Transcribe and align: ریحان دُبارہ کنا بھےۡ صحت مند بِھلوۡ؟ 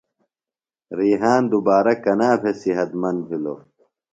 ریحان 0.97 1.43
دُبارہ 1.51 1.93
کنا 2.03 2.29
بھےۡ 2.41 2.57
صحت 2.61 2.89
مند 3.01 3.19
بِھلوۡ؟ 3.27 3.59